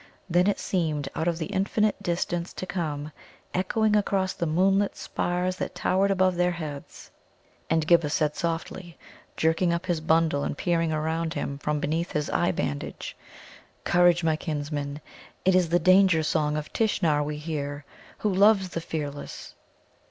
Then 0.27 0.47
it 0.47 0.57
seemed 0.57 1.09
out 1.13 1.27
of 1.27 1.37
the 1.37 1.45
infinite 1.45 2.01
distance 2.01 2.53
to 2.53 2.65
come, 2.65 3.11
echoing 3.53 3.95
across 3.95 4.33
the 4.33 4.47
moonlit 4.47 4.95
spars 4.97 5.57
that 5.57 5.75
towered 5.75 6.09
above 6.09 6.37
their 6.37 6.53
heads. 6.53 7.11
And 7.69 7.85
Ghibba 7.85 8.09
said 8.09 8.35
softly, 8.35 8.97
jerking 9.37 9.71
up 9.71 9.85
his 9.85 10.01
bundle 10.01 10.43
and 10.43 10.57
peering 10.57 10.91
around 10.91 11.35
him 11.35 11.59
from 11.59 11.79
beneath 11.79 12.13
his 12.13 12.31
eye 12.31 12.49
bandage: 12.51 13.15
"Courage, 13.83 14.23
my 14.23 14.35
kinsmen! 14.35 15.01
it 15.45 15.53
is 15.53 15.69
the 15.69 15.77
danger 15.77 16.23
song 16.23 16.57
of 16.57 16.73
Tishnar 16.73 17.21
we 17.21 17.37
hear, 17.37 17.85
who 18.17 18.33
loves 18.33 18.69
the 18.69 18.81
fearless." 18.81 19.53